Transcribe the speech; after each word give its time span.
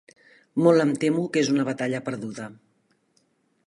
Molt 0.67 0.83
em 0.85 0.93
temo 1.03 1.27
que 1.35 1.43
és 1.43 1.53
una 1.59 1.69
batalla 1.69 2.03
perduda. 2.09 2.51